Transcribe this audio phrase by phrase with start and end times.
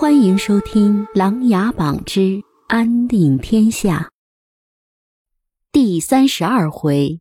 [0.00, 4.08] 欢迎收听《琅琊榜之安定天下》
[5.70, 7.20] 第三十二回。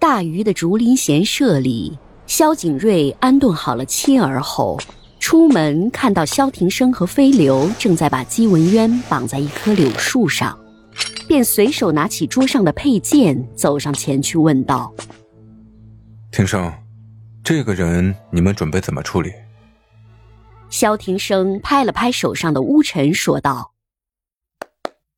[0.00, 4.76] 大鱼的竹林闲舍里，萧景睿安顿好了妻儿后，
[5.20, 10.58] 出门看到萧庭生和飞流正在把姬文渊绑在一棵柳树上，
[11.28, 14.92] 便随手拿起桌上的佩剑，走上前去问道。
[16.32, 16.72] 庭生，
[17.44, 19.30] 这个人你们准备怎么处理？
[20.70, 23.74] 萧庭生拍了拍手上的乌尘，说道：“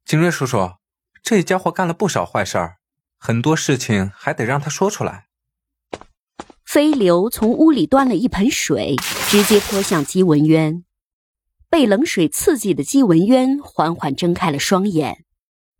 [0.05, 0.73] 景睿叔叔，
[1.23, 2.79] 这家伙干了不少坏事儿，
[3.16, 5.27] 很多事情还得让他说出来。”
[6.66, 8.97] 飞流从屋里端了一盆水，
[9.28, 10.83] 直接泼向姬文渊。
[11.70, 15.25] 被冷水刺激的姬文渊缓缓睁开了双眼，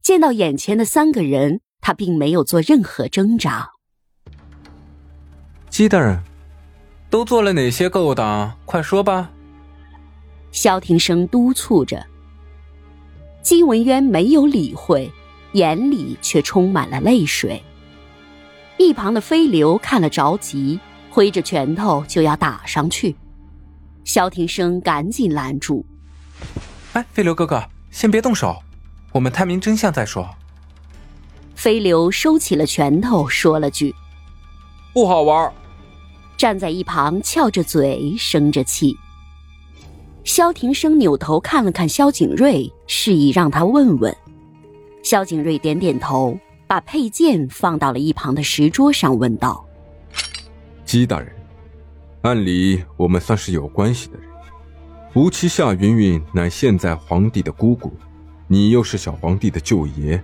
[0.01, 3.73] 见到眼前的三个人，他并没有做任何挣扎。
[5.75, 6.23] 姬大人，
[7.11, 8.57] 都做了哪些勾当？
[8.65, 9.29] 快说吧。
[10.53, 12.07] 萧庭生督促着。
[13.43, 15.11] 姬文渊没有理会，
[15.55, 17.61] 眼里却充满了泪水。
[18.79, 20.79] 一旁的飞流看了着急，
[21.11, 23.17] 挥着拳头就要打上去。
[24.05, 25.85] 萧庭生赶紧拦住
[26.95, 28.63] ：“哎，飞流哥哥，先别动手，
[29.11, 30.31] 我们探明真相再说。”
[31.57, 33.93] 飞流收起了拳头，说了句
[34.95, 35.53] ：“不好玩。”
[36.45, 38.95] 站在一旁，翘着嘴，生着气。
[40.25, 44.15] 萧庭生扭头看了看萧景睿，示意让他问问。
[45.03, 49.65] 萧景睿点点头，把佩剑放到了一旁的石桌上，问道
[50.85, 51.35] ：“姬大人，
[52.21, 54.29] 按理我们算是有关系的人，
[55.15, 57.91] 吴妻夏云云乃现在皇帝的姑姑，
[58.49, 60.23] 你又是小皇帝的舅爷，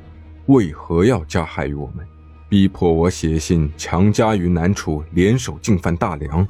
[0.48, 2.06] 为何要加害于我们？”
[2.50, 6.44] 逼迫我写信，强加于南楚，联手进犯大梁。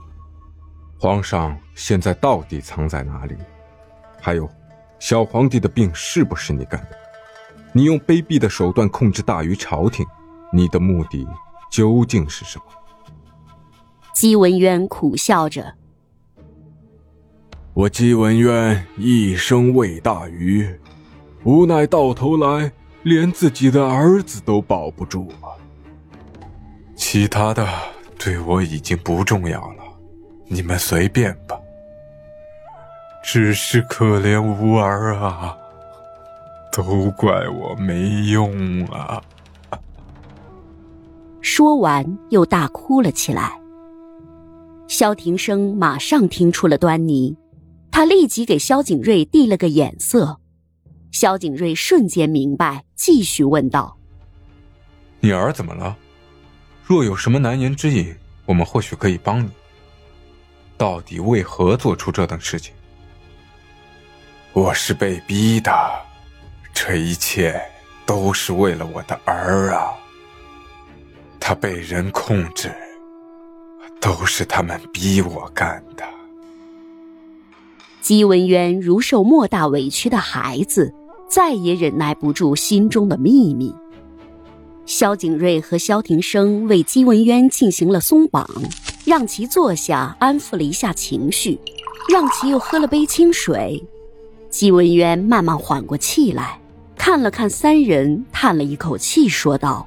[0.98, 3.36] 皇上现在到底藏在哪里？
[4.18, 4.48] 还有，
[4.98, 6.96] 小皇帝的病是不是你干的？
[7.74, 10.06] 你用卑鄙的手段控制大于朝廷，
[10.50, 11.28] 你的目的
[11.70, 12.64] 究竟是什么？
[14.14, 15.74] 姬文渊苦笑着
[17.74, 20.66] ：“我姬文渊一生为大于，
[21.44, 22.72] 无奈到头来
[23.02, 25.52] 连自己的儿子都保不住啊！”
[27.00, 27.66] 其他的
[28.18, 29.82] 对我已经不重要了，
[30.46, 31.58] 你们随便吧。
[33.24, 35.56] 只是可怜无儿啊，
[36.70, 39.20] 都怪我没用啊！
[41.40, 43.58] 说完又大哭了起来。
[44.86, 47.34] 萧庭生马上听出了端倪，
[47.90, 50.38] 他立即给萧景睿递了个眼色。
[51.10, 53.96] 萧景睿瞬间明白，继续问道
[55.20, 55.96] ：“你儿怎么了？”
[56.90, 58.12] 若有什么难言之隐，
[58.44, 59.48] 我们或许可以帮你。
[60.76, 62.74] 到底为何做出这等事情？
[64.52, 65.70] 我是被逼的，
[66.74, 67.62] 这一切
[68.04, 69.94] 都是为了我的儿啊！
[71.38, 72.74] 他被人控制，
[74.00, 76.04] 都是他们逼我干的。
[78.00, 80.92] 姬文渊如受莫大委屈的孩子，
[81.28, 83.72] 再也忍耐不住心中的秘密。
[84.90, 88.44] 萧景睿和萧庭生为姬文渊进行了松绑，
[89.06, 91.60] 让其坐下，安抚了一下情绪，
[92.12, 93.80] 让其又喝了杯清水。
[94.50, 96.60] 姬文渊慢慢缓过气来，
[96.96, 99.86] 看了看三人，叹了一口气，说道：“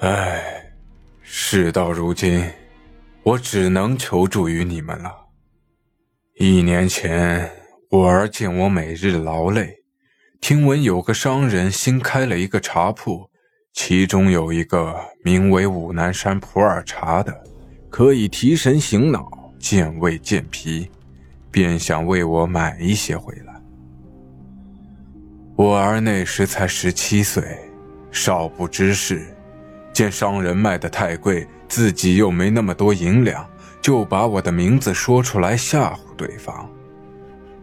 [0.00, 0.70] 唉，
[1.22, 2.44] 事到如今，
[3.22, 5.10] 我只能求助于你们了。
[6.34, 7.50] 一年前，
[7.88, 9.78] 我儿见我每日劳累，
[10.42, 13.30] 听闻有个商人新开了一个茶铺。”
[13.76, 17.44] 其中有一个名为武南山普洱茶的，
[17.90, 20.90] 可以提神醒脑、健胃健脾，
[21.50, 23.54] 便想为我买一些回来。
[25.54, 27.44] 我儿那时才十七岁，
[28.10, 29.22] 少不知事，
[29.92, 33.46] 见商人卖的太贵，自己又没那么多银两，
[33.82, 36.68] 就把我的名字说出来吓唬对方。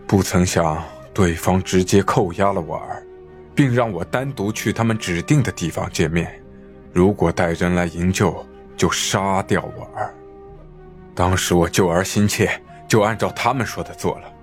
[0.05, 0.81] 不曾想，
[1.11, 3.03] 对方直接扣押了我儿。
[3.55, 6.41] 并让我单独去他们指定的地方见面，
[6.91, 8.45] 如果带人来营救，
[8.75, 10.13] 就杀掉我儿。
[11.15, 12.49] 当时我救儿心切，
[12.87, 14.33] 就按照他们说的做了。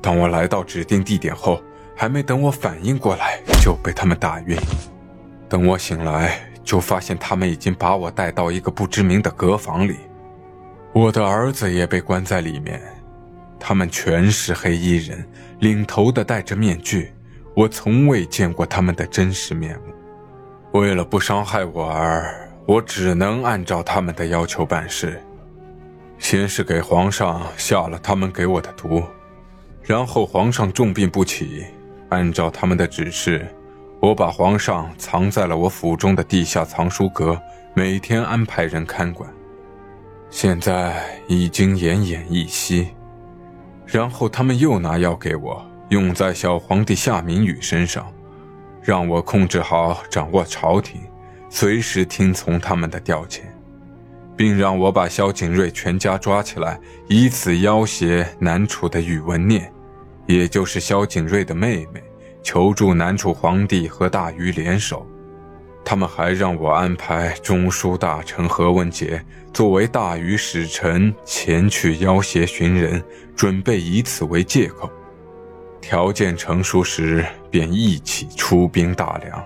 [0.00, 1.62] 当我来到指定地点后，
[1.96, 4.56] 还没等我反应过来，就被他们打晕。
[5.48, 9.96] 等我醒来，就发现他们已经把我带到一个不知名的隔房里，
[10.92, 12.82] 我的儿子也被关在里面。
[13.60, 15.24] 他们全是黑衣人，
[15.60, 17.12] 领头的戴着面具。
[17.54, 20.80] 我从未见过他们的真实面目。
[20.80, 25.20] 为了不伤害我儿，我只能按照他们的要求办事。
[26.18, 29.02] 先是给皇上下了他们给我的毒，
[29.82, 31.66] 然后皇上重病不起，
[32.10, 33.44] 按照他们的指示，
[34.00, 37.38] 我把皇上藏在了我府中的地下藏书阁，
[37.74, 39.28] 每天安排人看管。
[40.30, 42.88] 现在已经奄奄一息，
[43.84, 45.62] 然后他们又拿药给我，
[45.92, 48.10] 用在小皇帝夏明宇身上，
[48.80, 50.98] 让我控制好掌握朝廷，
[51.50, 53.42] 随时听从他们的调遣。
[54.34, 59.70] 并让我把萧景睿全家抓起来，以此要挟南楚的宇文念，
[60.26, 62.02] 也就是萧景睿的妹妹，
[62.42, 65.06] 求助南楚皇帝和大禹联手。
[65.84, 69.22] 他们还让我安排中书大臣何文杰
[69.52, 73.04] 作为大禹使臣前去要挟寻人，
[73.36, 74.90] 准备以此为借口，
[75.82, 79.44] 条件成熟时便一起出兵大梁。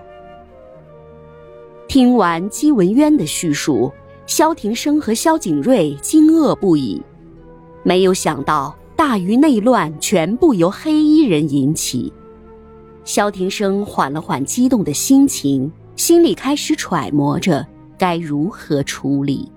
[1.89, 3.91] 听完姬文渊的叙述。
[4.27, 7.01] 萧庭生和萧景睿惊愕不已，
[7.81, 12.11] 没有想到大禹内乱全部由黑衣人引起。
[13.05, 17.65] 萧庭生缓了缓激动的心情，心里开始揣摩着
[17.97, 19.49] 该如何处理。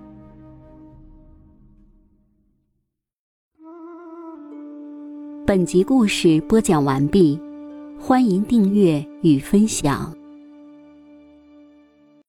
[5.51, 7.37] 本集故事播讲完毕，
[7.99, 10.15] 欢迎订阅与分享。